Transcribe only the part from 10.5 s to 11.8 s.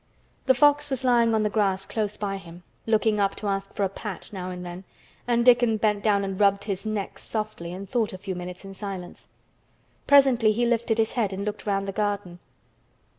he lifted his head and looked